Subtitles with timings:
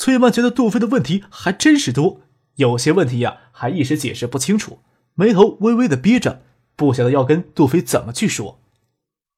[0.00, 2.22] 崔曼觉得杜飞的问题还真是多，
[2.54, 4.78] 有些问题呀还一时解释不清楚，
[5.12, 6.40] 眉头微微的憋着，
[6.74, 8.62] 不晓得要跟杜飞怎么去说。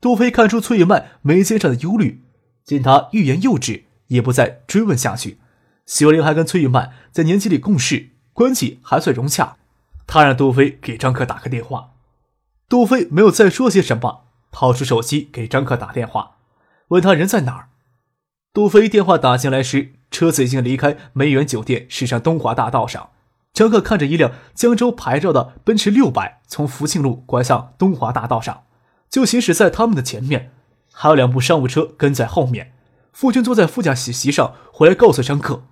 [0.00, 2.22] 杜飞看出崔玉曼眉间上的忧虑，
[2.64, 5.38] 见他欲言又止，也不再追问下去。
[5.84, 9.56] 秀玲还跟崔玉曼在年级里共事，关系还算融洽。
[10.06, 11.94] 他让杜飞给张克打个电话。
[12.68, 16.36] 杜飞没有再说些什么，掏出手机给张克打电话，
[16.86, 17.70] 问他人在哪儿。
[18.52, 19.94] 杜飞电话打进来时。
[20.12, 23.10] 车子已经离开梅园酒店，驶上东华大道上。
[23.52, 28.64] 张克看着一辆江州牌照的奔驰六百从福庆路拐向东华大道上，
[29.10, 30.52] 就行驶在他们的前面，
[30.92, 32.74] 还有两部商务车跟在后面。
[33.12, 35.64] 傅军坐在副驾驶席上，回来告诉张克：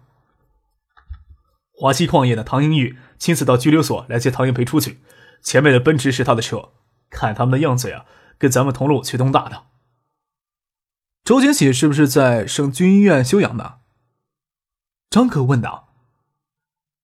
[1.72, 5.00] 华西矿业的唐英玉亲自到拘留所来接唐英培出去，
[5.42, 6.70] 前面的奔驰是他的车。
[7.08, 8.04] 看他们的样子呀，
[8.36, 9.62] 跟咱们同路去东大的。
[11.24, 13.76] 周景喜是不是在省军医院休养呢？
[15.10, 15.88] 张克问道：“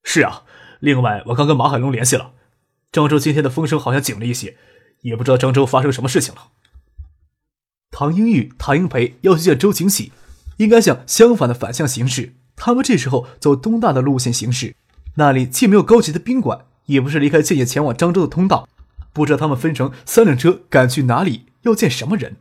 [0.05, 0.45] 是啊，
[0.79, 2.35] 另外我刚跟马海龙联系了，
[2.93, 4.57] 漳州今天的风声好像紧了一些，
[5.01, 6.53] 也不知道漳州发生什么事情了。”
[7.91, 10.12] 唐英玉、唐英培要去见周景喜，
[10.59, 12.34] 应该向相反的反向行驶。
[12.55, 14.77] 他们这时候走东大的路线行驶，
[15.17, 18.69] 那里既没有高级的宾馆，也不是离开建业前往漳州的通道，
[19.12, 22.37] 不知道他们分成三辆车赶去哪里，要见什么人。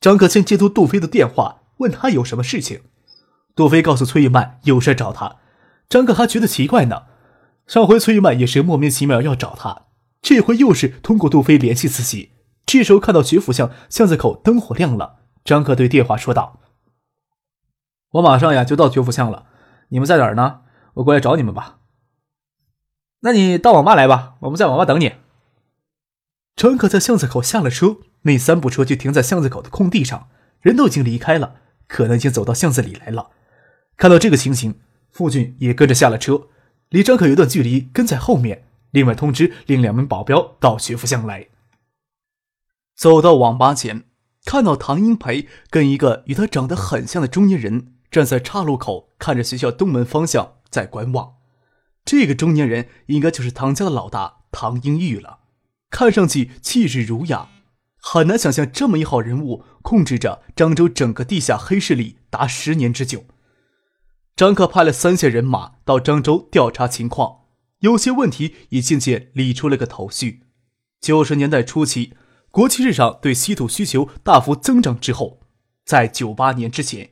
[0.00, 2.80] 张克先接通杜飞的电话，问他有什么事情。
[3.54, 5.36] 杜飞告诉崔玉曼有事找他，
[5.88, 7.04] 张克还觉得奇怪呢。
[7.66, 9.86] 上回崔玉曼也是莫名其妙要找他，
[10.22, 12.32] 这回又是通过杜飞联系自己。
[12.66, 16.60] 这时候看到学府巷巷子口灯火亮了，张克对电话说道
[18.12, 19.46] ：“我马上呀就到学府巷了，
[19.88, 20.60] 你们在哪儿呢？
[20.94, 21.78] 我过来找你们吧。”
[23.22, 25.14] 那你到网吧来吧，我们在网吧等你。
[26.56, 30.28] 张克在巷子口下了车，那三部车就停在巷子口的空地上，
[30.60, 31.56] 人都已经离开了，
[31.86, 33.30] 可能已经走到巷子里来了。
[34.00, 34.76] 看到这个情形，
[35.10, 36.48] 傅俊也跟着下了车，
[36.88, 38.64] 离张可有段距离，跟在后面。
[38.92, 41.48] 另外通知另两名保镖到学府巷来。
[42.96, 44.04] 走到网吧前，
[44.46, 51.34] 看到唐英培跟一个与他长得很像的中年人站在岔路口，看着学校东门方向在观望。
[52.02, 55.40] 这个中年人应该就是唐家的老大唐英玉了，
[55.90, 57.50] 看上去气质儒雅，
[58.00, 63.26] 很难想象这么一号人物控制着漳州整个地下黑势力达十年之久。
[64.40, 67.40] 张克派了三线人马到漳州调查情况，
[67.80, 70.44] 有些问题也渐渐理出了个头绪。
[70.98, 72.14] 九十年代初期，
[72.50, 75.42] 国际市场对稀土需求大幅增长之后，
[75.84, 77.10] 在九八年之前，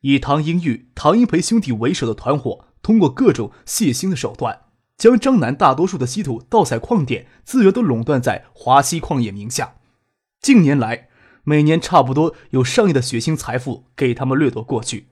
[0.00, 4.60] 以唐英玉、唐英培兄弟为首的团伙，通过各种血腥的手段，
[4.96, 9.74] 将张南大多数的稀土盗采矿点资源都垄断在华西矿业名下。
[10.40, 11.10] 近年来，
[11.44, 15.08] 每年差不多有上亿的血腥财富给他们掠夺过去。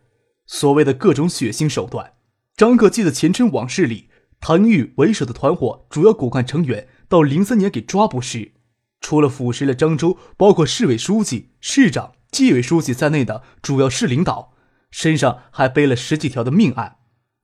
[0.48, 2.14] 所谓的各种血腥手段，
[2.56, 4.08] 张克记得前尘往事里，
[4.40, 8.52] 唐玉为首的团伙主要骨干成员到零三年给抓捕时，
[9.00, 14.54] 除了腐蚀了漳州包括市委书记、市长、纪委书记在内的主要市领导，
[14.90, 16.96] 身上还背了十几条的命案。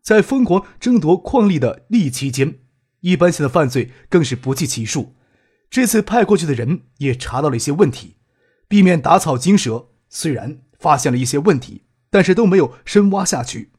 [0.03, 2.59] 在疯狂争夺矿力的利益期间，
[3.01, 5.15] 一般性的犯罪更是不计其数。
[5.69, 8.17] 这次派过去的人也查到了一些问题，
[8.67, 11.84] 避免打草惊蛇，虽然发现了一些问题。
[12.15, 13.73] 但是都没有深挖下去。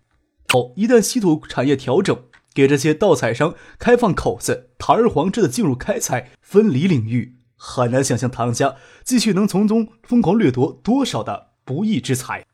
[0.53, 8.75] 哦，一旦稀土产业调整，给这些盗采商开放口子，堂而皇之的进入开采分离领域，很难想象唐家
[9.05, 12.45] 继续能从中疯狂掠夺多少的不义之财。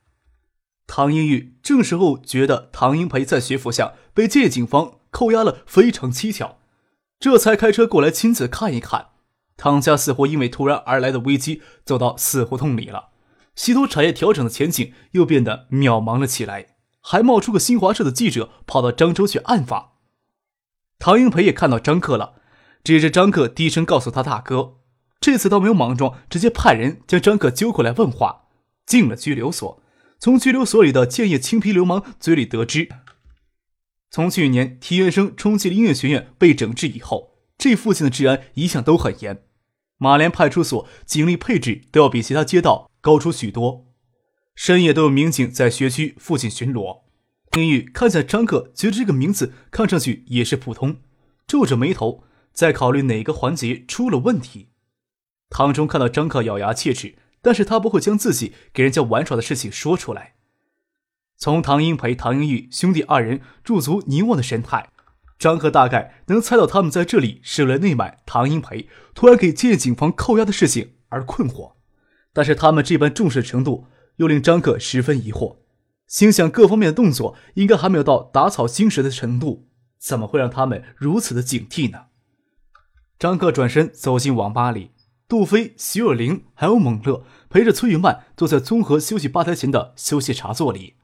[0.86, 6.58] 唐英玉这时候觉得唐英培在学府下被界警方扣押了，非常蹊跷，
[7.20, 9.08] 这才开车过来亲自看一看。
[9.58, 13.11] 唐家似乎因为突然而来的危机走到死胡同里了。
[13.56, 19.92] 稀土产业调整的前景又变得渺茫了起来，还冒出个新华社的记者跑到漳州去暗访。
[21.00, 22.36] 唐英培也看到张克了，
[22.84, 24.76] 指着张克低声告诉他大哥
[25.20, 28.44] ：“这次倒没有莽撞，直接派人将张克揪过来问话。”
[28.86, 29.82] 进了拘留所，
[30.20, 32.90] 从拘留所里的建业青皮流氓嘴里得知，
[34.10, 39.46] 从去年体院生冲击音乐学院被整治以后，这附近的治安一向都很严，
[39.98, 42.91] 马连派出所警力配置都要比其他街道。
[43.02, 43.88] 高出许多，
[44.56, 47.02] 深夜都有民警在学区附近巡逻。
[47.50, 50.98] 丁玉看见张克，觉得这个名字看上去也是普通，
[51.48, 54.70] 皱着眉头，在考虑哪个环节出了问题。
[55.50, 60.36] 唐中看到张克咬牙切齿，但是他不会将自己给人家玩耍的事情说出来。
[61.38, 64.92] 从唐英培、唐英玉兄弟二人驻足凝望的神态，
[65.40, 71.74] 张克大概能猜到他们在这里是为了内满唐英培突然给建警方扣押的事情而困惑，
[72.34, 73.86] 但是他们这般重视程度
[74.18, 75.58] 又令张克十分疑惑。
[76.08, 79.68] 心想各方面的动作应该还没有到打草惊蛇的程度，
[79.98, 82.08] 怎么会让他们如此的警惕呢？
[83.18, 84.92] 张克转身走进网吧里，
[85.28, 90.96] 杜飞、徐若琳还有猛乐陪着崔玉曼坐在综合休息吧台前的休息茶座里。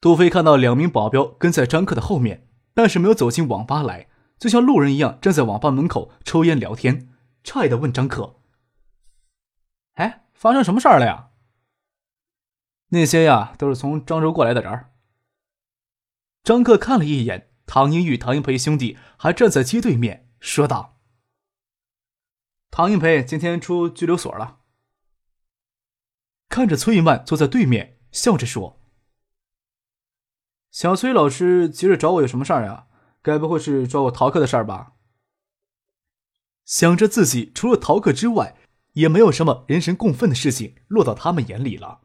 [0.00, 4.08] 杜飞看到两名保镖跟在张克的后面，但是没有走进网吧来，
[4.38, 7.08] 就像路人一样站在网吧门口抽烟聊天，
[7.44, 8.36] 诧异的问张克：“，
[10.34, 11.30] 发生什么事儿了呀？”
[12.88, 14.90] 那些呀，都是从漳州过来的人。
[16.42, 21.00] 张克看了一眼唐英玉、唐英培兄弟，还站在街对面，说道
[22.70, 24.60] ：“唐英培今天出拘留所了。”
[26.50, 28.78] 看着崔一曼坐在对面，笑着说
[30.70, 32.86] ：“小崔老师急着找我有什么事儿呀？
[33.22, 34.92] 该不会是抓我逃课的事儿吧？”
[36.64, 38.56] 想着自己除了逃课之外，
[38.94, 42.00] 也没有什么人神共愤的事情落到他们眼里了。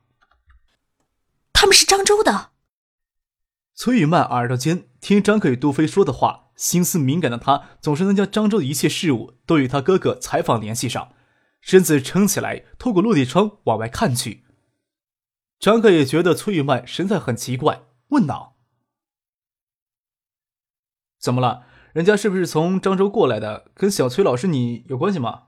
[1.52, 2.52] 他们是漳州的。
[3.74, 11.14] 崔雨曼耳朵尖，听张克与杜飞说的话，心思敏感的他总是能将漳州的一切事物都与他哥哥采访联系上，
[11.62, 14.46] 身子撑起来，透过落地窗往外看去。
[15.60, 18.58] 张克也觉得崔雨曼神态很奇怪，问道
[21.20, 21.66] ：“怎么了？
[21.94, 23.72] 人家是不是从漳州过来的？
[23.74, 25.48] 跟小崔老师你有关系吗？”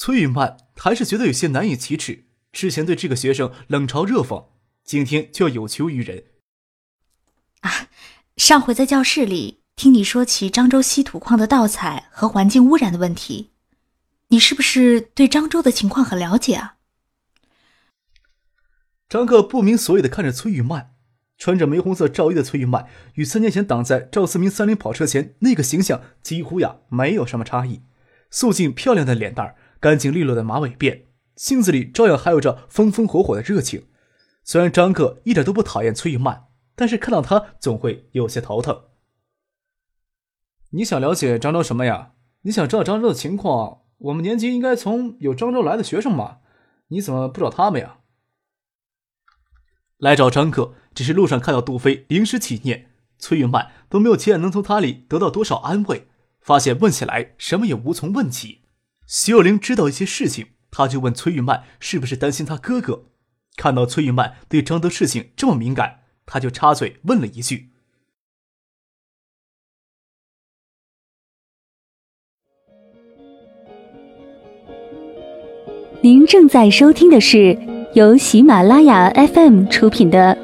[0.00, 2.24] 崔雨曼还是觉得有些难以启齿。
[2.52, 4.46] 之前对这个学生冷嘲热讽，
[4.82, 6.24] 今天就要有求于人。
[7.60, 7.88] 啊，
[8.38, 13.50] 上回在教室里听你说起漳州稀土矿的盗采和环境污染的问题，
[14.28, 16.76] 你是不是对漳州的情况很了解啊？
[19.06, 20.94] 张克不明所以的看着崔玉曼，
[21.36, 27.82] 穿着玫红色罩衣的崔玉曼与三年前挡在赵思明三菱跑车前那个形象几乎呀没有什么差异，
[28.30, 31.06] 素净漂亮的脸蛋干净利落的马尾辫。
[31.36, 33.86] 性子里照样还有着风风火火的热情。
[34.44, 38.84] 虽然张克一点都不讨厌崔玉曼，但是看到他总会有些头疼。
[40.70, 42.12] 你想了解张州什么呀？
[42.42, 43.82] 你想知道张州的情况？
[43.98, 46.38] 我们年级应该从有张州来的学生嘛？
[46.88, 47.98] 你怎么不找他们呀？
[49.98, 56.08] 来找张克，只是路上看到杜飞临时起念，崔玉曼都没有亲眼能从他里得到多少安慰，
[56.40, 58.59] 发现问起来什么也无从问起。
[59.12, 60.50] 徐有灵知道一些事情。
[60.70, 63.06] 他就问崔玉曼是不是担心他哥哥。
[63.56, 67.70] 看到崔玉曼对张德事情这么敏感，他就插嘴问了一句
[76.02, 77.58] ：“您正在收听的是
[77.94, 80.38] 由喜马拉雅 FM 出品的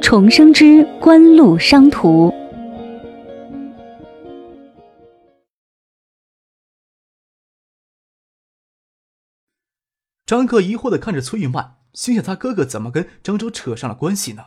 [0.02, 2.30] 《重生之官路商途》。”
[10.28, 14.44] 张克疑惑的看着崔玉曼，心想他哥哥怎么跟张州扯上了关系呢？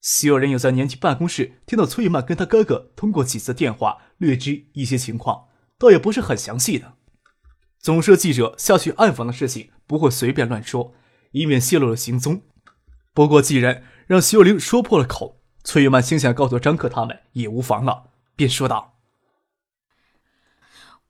[0.00, 6.94] 徐有人有在年级办公室听到崔玉曼跟他哥哥通过几次电话，略知一些情况，倒也不是很详细的。
[7.78, 10.94] 总社记者下去暗访的事情不会随便乱说，
[11.32, 12.40] 以免泄露了行踪。
[13.12, 18.94] 不过既然让徐有灵说破了口，崔玉曼心想告诉张克他们也无妨了，便说道：“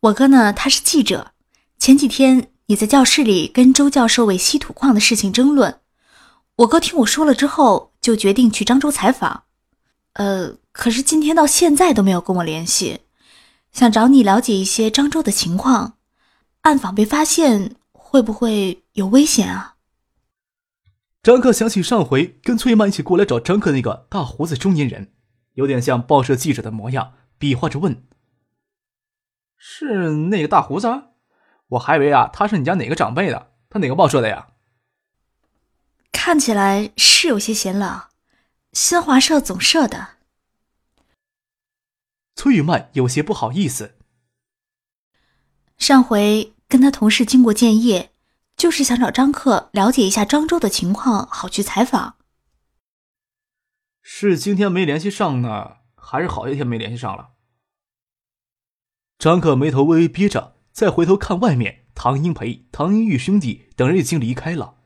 [0.00, 1.34] 我哥呢，他是记者，
[1.78, 5.80] 前几天。”你在教室里跟周教授为稀土矿的事情争论，
[6.56, 9.44] 我哥听我说了之后，就决定去漳州采访。
[10.14, 13.00] 呃，可是今天到现在都没有跟我联系，
[13.70, 15.98] 想找你了解一些漳州的情况。
[16.62, 19.74] 暗访被发现，会不会有危险啊？
[21.22, 25.12] 张克想起上回跟崔曼一起过来找张克那个大胡子中年人，
[25.54, 28.06] 有点像报社记者的模样，比划着问
[29.58, 30.88] ：“是那个大胡子？”
[31.68, 33.52] 我还以为啊，他是你家哪个长辈的？
[33.68, 34.48] 他哪个报社的呀？
[36.12, 38.08] 看起来是有些显老，
[38.72, 40.10] 新华社总社的。
[42.36, 43.96] 崔雨曼有些不好意思。
[45.76, 48.12] 上回跟他同事经过建业，
[48.56, 52.16] 就是想找张克了解一下漳州的情况，好去采访。
[54.00, 57.30] 是今天没联系上呢，还是好些天没联系上了？
[59.18, 60.53] 张克眉头微微憋着。
[60.74, 64.80] 再回头看外面，唐英培、唐英玉兄弟等人已经离开了。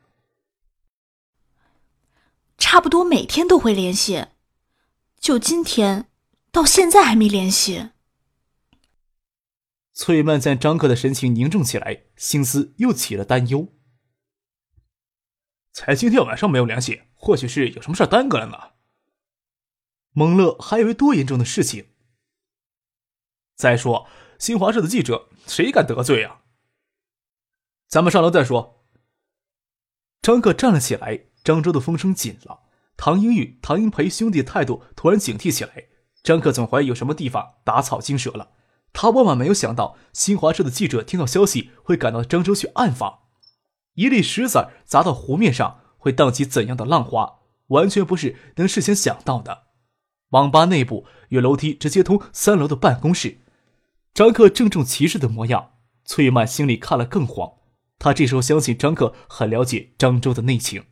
[2.59, 4.27] 差不多每天都会联系，
[5.19, 6.11] 就今天，
[6.53, 7.93] 到现在还没联系。
[9.95, 13.75] 崔曼见张克的神情凝重起来，心思又起了担忧。
[15.73, 18.75] 才今天晚上没有联系，或许是有什么事耽搁了呢？
[20.13, 21.89] 蒙乐还以为多严重的事情。
[23.57, 24.07] 再说
[24.39, 26.39] 新华社的记者，谁敢得罪呀？
[27.89, 28.85] 咱们上楼再说。
[30.23, 32.61] 张克站了起来，漳州的风声紧了。
[32.97, 35.89] 唐英玉、唐英培兄弟态度突然警惕起来。
[36.23, 38.53] 张克总怀疑有什么地方打草惊蛇了。
[38.93, 43.21] 他万万没有想到，新华社的记者听到消息会赶到漳州去暗访。
[43.95, 49.67] 一粒石子砸到湖面上会荡起怎样的浪花，完全不是能事先想到的。
[50.31, 53.41] 网吧内部有楼梯直接通三楼的办公室。
[54.19, 57.53] 张克郑重其事的模样，崔曼心里看了更慌。
[58.01, 60.87] 他这时候相信张克很了解漳州的内情。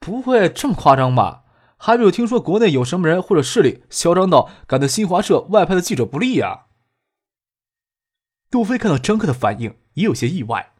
[0.00, 1.44] 不会这么夸张吧？
[1.76, 6.68] 还没有听说国内有什么人或者势力嚣张到敢对新华社外派的记者不利呀？
[8.50, 10.72] 杜飞看到张克的反应，也有些意外。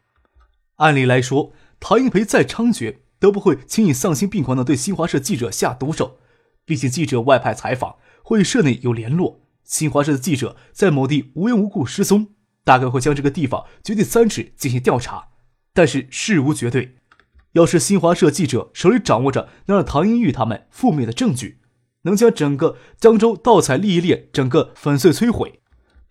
[0.77, 6.21] 按理来说，唐英培再猖獗，都不会轻易丧心病狂的对新华社记者下毒手。
[6.65, 12.29] 毕竟记者外派采访，会与社内有联络，新华社的记者在某地无缘无故失踪，
[12.63, 15.29] 大概会将这个地方掘地三尺进行调查。
[15.73, 16.97] 但是事无绝对。
[17.53, 21.61] 要是新华社记者手里掌握着能让唐英玉他们覆灭的证据，
[22.03, 25.61] 能将整个江州盗采利益链整个粉碎摧毁，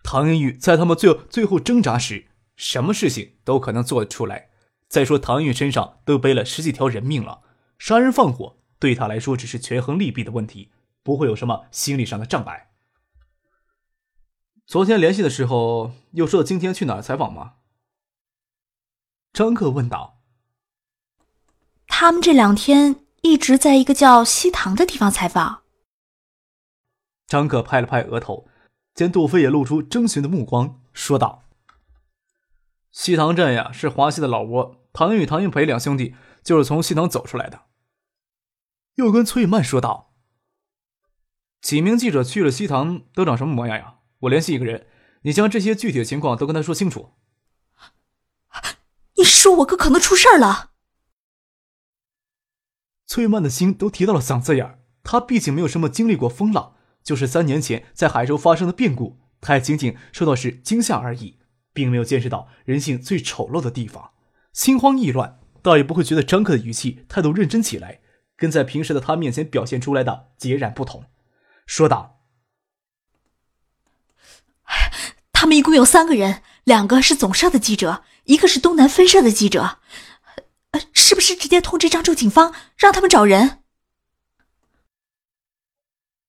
[0.02, 4.48] 唐英玉在他们最最后挣扎时，什么事情都可能做得出来。
[4.88, 7.40] 再说唐英玉身上都背了十几条人命了，
[7.78, 10.70] 杀人放火对他来说只是权衡利弊的问题，
[11.02, 12.68] 不会有什么心理上的障碍。
[14.66, 17.56] 昨天联系的时候，又说今天去哪儿采访吗？
[19.32, 20.22] 张克问道。
[21.86, 25.62] 他们这两天一直在一个叫西塘的地方采访。
[27.26, 28.48] 张可拍了拍额头，
[28.94, 31.44] 见杜飞也露出征询的目光，说道
[32.90, 37.66] ：“西塘镇呀，是华西的老窝，唐玉、唐英培两兄弟就是从西塘走出来的。”
[38.96, 40.14] 又跟崔曼说道
[41.60, 43.98] ：“几名记者去了西塘，都长什么模样呀？
[44.24, 44.86] 我联系一个人，
[45.22, 47.14] 你将这些具体的情况都跟他说清楚。”
[49.16, 50.72] 你说我哥可能出事了？
[53.06, 54.80] 崔曼的心都提到了嗓子眼儿。
[55.04, 61.38] 他毕竟没有什么经历过风浪，就是三年前在海州发生的变故，她也仅仅受到是惊吓而已，
[61.74, 64.12] 并没有见识到人性最丑陋的地方。
[64.54, 68.00] 心慌意乱，倒也不会觉得张克的语气态度认真起来，
[68.34, 71.04] 跟在平时的他面前表现出来的截然不同。
[71.66, 72.22] 说道
[75.32, 79.78] ：“他一共有三个人，两个是总社的记者，一个是东南分社的记者。”
[80.72, 83.62] 呃是不是直接通知漳州警方，让他们找人？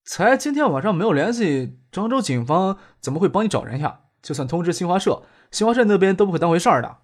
[0.04, 4.02] 才今天晚上没有联系，漳州警方怎么会帮你找人呀？
[4.22, 7.00] 就算通知新华社，新华社那边都不会当回事儿的。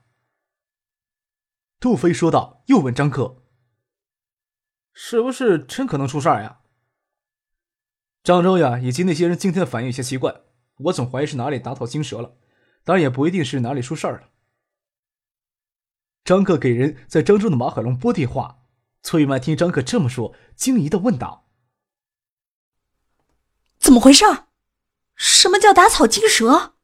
[1.79, 3.43] 杜飞说道，又问张克
[4.93, 6.59] ：“是不是真可能出事儿呀？”
[8.23, 10.41] 漳州呀，以及那些人今天的反应有些奇怪，
[10.83, 12.38] 我总怀疑是哪里打草惊蛇了，
[12.83, 14.29] 当然也不一定是哪里出事儿了。
[16.23, 18.63] 张克给人在漳州的马海龙拨电话，
[19.01, 21.47] 崔玉曼听张克这么说，惊疑的问道
[23.79, 24.25] ：“怎么回事？
[25.15, 26.75] 什么叫打草惊蛇？”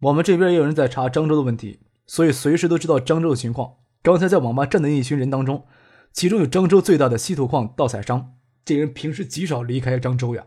[0.00, 3.78] 我们这边也有人在查漳州的问题，所以随时都知道漳州的情况。
[4.02, 5.66] 刚才在网吧站的一群人当中，
[6.12, 10.46] 其中有漳州最大的稀土矿盗采商，这人平时极少离开漳州呀。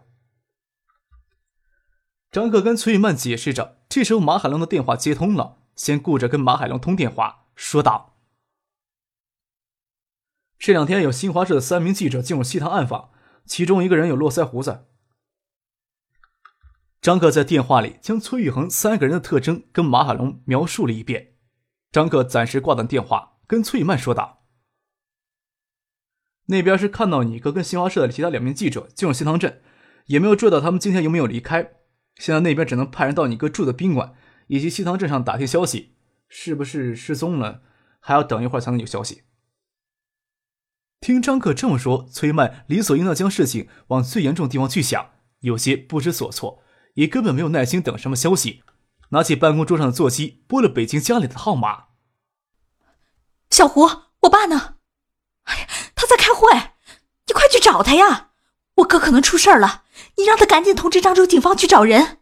[2.36, 5.60] 张克跟崔玉曼解释着，这时候马海龙的电话接通了。
[5.74, 8.18] 先顾着跟马海龙通电话，说道
[10.60, 13.12] ：“这两天有新华社的三名记者进入西塘暗访，
[13.46, 14.88] 其中一个人有络腮胡子。”
[17.00, 21.36] 张克在电话里将崔玉恒三个人的特征跟马海龙描述了一遍。
[21.94, 24.44] 张克暂时挂断电话，跟崔玉曼说道
[26.48, 29.62] ：“那边是看到你哥跟新华社的其他两名记者进入西塘镇，
[30.08, 31.75] 也没有注意到他们今天有没有离开。
[32.17, 34.15] 现在那边只能派人到你哥住的宾馆。”
[34.48, 35.95] 以及西塘镇上打听消息，
[36.29, 37.63] 是不是失踪了？
[38.00, 39.24] 还要等一会儿才能有消息。
[41.01, 46.62] 听张克这么说，崔曼理所应当将事情往最严重的地方去想，有些不知所措，
[46.93, 48.62] 也根本没有耐心等什么消息。
[49.10, 51.86] 拿起办公桌上的座机，拨了北京家里的号码。
[53.50, 53.81] 小胡，
[54.22, 54.75] 我爸呢？
[55.45, 56.53] 哎呀，他在开会，
[57.25, 58.34] 你快去找他呀！
[58.75, 59.85] 我哥可能出事了，
[60.17, 62.19] 你让他赶紧通知漳州警方去找人。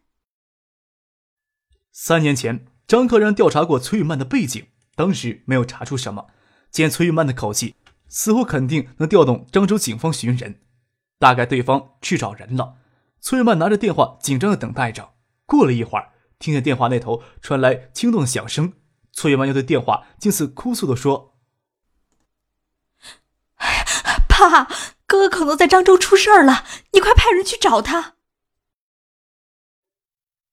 [1.91, 6.27] 三年前，张克然调查过崔玉曼的背景，当时没有查出什么。
[6.71, 7.75] 见崔玉曼的口气，
[8.07, 10.61] 似乎肯定能调动漳州警方寻人。
[11.19, 12.77] 大概对方去找人了。
[13.21, 15.13] 崔玉曼拿着电话，紧张的等待着。
[15.45, 18.73] 过了一会儿，听见电话那头传来轻动的响声，
[19.11, 21.37] 崔玉曼又对电话近似哭诉的说
[24.27, 24.67] ：“爸，
[25.13, 28.15] 哥哥可能在漳州出事儿了，你快派人去找他。”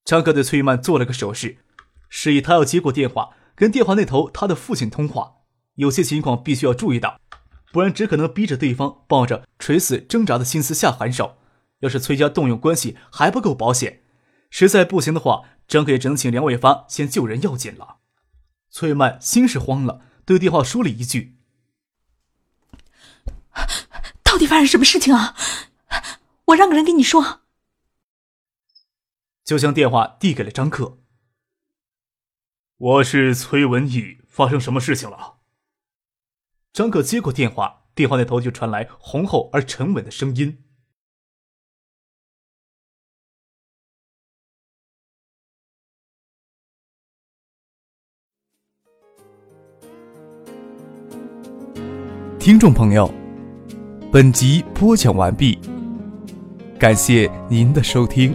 [0.04, 1.64] 张克对崔玉曼做了个手势，
[2.10, 5.36] 示意他要接过电话，跟电话那头他的父亲通话。
[5.76, 7.18] 有些情况必须要注意到。
[7.72, 11.38] 不然只可能逼着对方抱着垂死挣扎的心思下狠手。
[11.78, 14.02] 要是崔家动用关系还不够保险，
[14.50, 18.00] 实在不行的话，张克也只能请梁伟发先救人要紧了。
[18.68, 21.38] 崔曼心是慌了，对电话说了一句
[24.50, 25.36] ：“发生什么事情啊？
[26.46, 27.42] 我让个人跟你说。”
[29.46, 30.98] 就将电话递给了张克。
[32.76, 35.38] 我是崔文义，发生什么事情了？
[36.72, 40.64] 张克接过电话，电话那头就传来浑厚而沉稳的声音。
[52.40, 53.12] 听众朋友，
[54.12, 55.56] 本集播讲完毕，
[56.80, 58.34] 感谢您的收听。